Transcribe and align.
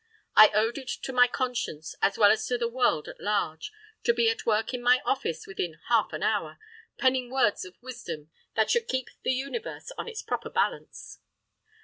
I 0.35 0.49
owed 0.55 0.79
it 0.79 0.87
to 1.03 1.13
my 1.13 1.27
conscience, 1.27 1.93
as 2.01 2.17
well 2.17 2.31
as 2.31 2.47
to 2.47 2.57
the 2.57 2.67
world 2.67 3.07
at 3.07 3.21
large, 3.21 3.71
to 4.03 4.15
be 4.15 4.31
at 4.31 4.47
work 4.47 4.73
in 4.73 4.81
my 4.81 4.99
office 5.05 5.45
within 5.45 5.77
half 5.89 6.11
an 6.11 6.23
hour, 6.23 6.57
penning 6.97 7.29
words 7.29 7.65
of 7.65 7.79
wisdom 7.83 8.31
that 8.55 8.71
should 8.71 8.87
keep 8.87 9.11
the 9.21 9.31
universe 9.31 9.91
on 9.99 10.07
its 10.07 10.23
proper 10.23 10.49
balance. 10.49 11.19